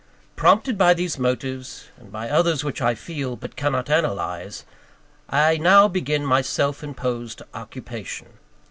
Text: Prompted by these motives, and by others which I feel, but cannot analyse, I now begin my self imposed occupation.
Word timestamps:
Prompted 0.35 0.79
by 0.79 0.95
these 0.95 1.19
motives, 1.19 1.87
and 1.95 2.11
by 2.11 2.27
others 2.27 2.63
which 2.63 2.81
I 2.81 2.95
feel, 2.95 3.35
but 3.35 3.55
cannot 3.55 3.87
analyse, 3.87 4.65
I 5.29 5.57
now 5.57 5.87
begin 5.87 6.25
my 6.25 6.41
self 6.41 6.83
imposed 6.83 7.43
occupation. 7.53 8.25